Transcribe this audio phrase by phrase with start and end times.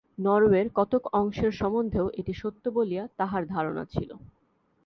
[0.17, 4.09] নরওয়ের কতক অংশের সম্বন্ধেও এটি সত্য বলিয়া তাঁহার ধারণা ছিল।